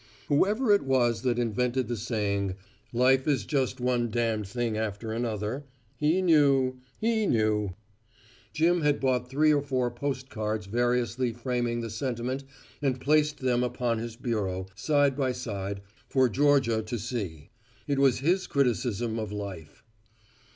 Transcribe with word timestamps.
Whoever 0.29 0.71
it 0.73 0.81
was 0.81 1.21
that 1.21 1.37
invented 1.37 1.87
the 1.87 1.95
saying, 1.95 2.55
"Life 2.91 3.27
is 3.27 3.45
just 3.45 3.79
one 3.79 4.09
damned 4.09 4.47
thing 4.47 4.75
after 4.75 5.11
another" 5.13 5.65
he 5.95 6.23
knew, 6.23 6.79
he 6.99 7.27
knew. 7.27 7.75
Jim 8.51 8.81
had 8.81 8.99
bought 8.99 9.29
three 9.29 9.53
or 9.53 9.61
four 9.61 9.91
post 9.91 10.27
cards 10.27 10.65
variously 10.65 11.33
framing 11.33 11.81
the 11.81 11.91
sentiment 11.91 12.43
and 12.81 12.99
placed 12.99 13.41
them 13.41 13.61
upon 13.63 13.99
his 13.99 14.15
bureau, 14.15 14.65
side 14.73 15.15
by 15.15 15.33
side, 15.33 15.81
for 16.09 16.27
Georgia 16.27 16.81
to 16.81 16.97
see. 16.97 17.51
It 17.85 17.99
was 17.99 18.21
his 18.21 18.47
criticism 18.47 19.19
of 19.19 19.31
life. 19.31 19.83